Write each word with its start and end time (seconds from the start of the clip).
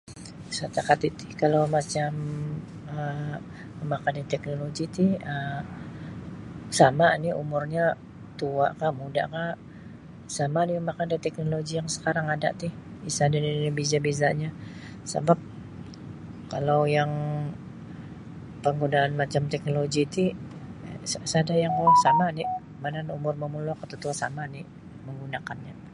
Setakat 0.57 0.99
itu 1.09 1.23
kalau 1.41 1.63
macam 1.77 2.09
um 2.93 3.35
mamakai 3.89 4.13
da 4.17 4.23
teknologi 4.33 4.85
ti 4.95 5.05
um 5.35 5.63
sama 6.79 7.07
ni' 7.21 7.37
umurnyo 7.41 7.85
tua 8.39 8.67
kah 8.79 8.91
mudah 8.99 9.27
kah 9.33 9.49
sama 10.35 10.57
oni' 10.63 10.75
mamakai 10.79 11.05
da 11.11 11.17
teknologi 11.25 11.73
yang 11.79 11.89
sakarangy 11.93 12.31
ada 12.35 12.49
ti 12.61 12.67
isada 13.09 13.37
nini 13.39 13.67
berbeza 13.75 13.97
-bezanyo 14.01 14.49
sabab 15.11 15.39
kalau 16.51 16.81
yang 16.97 17.11
panggunaan 18.63 19.11
macam 19.21 19.43
teknologi 19.53 20.01
ti 20.15 20.23
sada 21.33 21.53
yang 21.63 21.73
kui 21.79 21.93
sama 22.05 22.25
ni' 22.37 22.49
mana 22.81 22.99
umur 23.17 23.33
momulok 23.41 23.79
tatuo 23.89 24.13
sama 24.21 24.41
ni' 24.53 24.65
manggunakan. 25.05 25.57